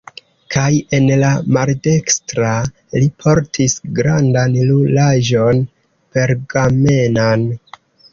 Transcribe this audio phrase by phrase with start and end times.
[0.53, 1.27] Kaj en la
[1.57, 2.53] maldekstra
[3.01, 5.61] li portis grandan rulaĵon
[6.17, 7.45] pergamenan.